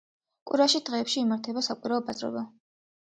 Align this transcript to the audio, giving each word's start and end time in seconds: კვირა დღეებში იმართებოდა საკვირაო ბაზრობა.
კვირა 0.51 0.65
დღეებში 0.87 1.19
იმართებოდა 1.23 1.63
საკვირაო 1.67 2.03
ბაზრობა. 2.09 2.47